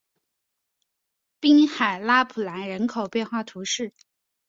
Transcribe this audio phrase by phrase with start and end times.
[1.39, 3.93] 滨海拉普兰人口变化图示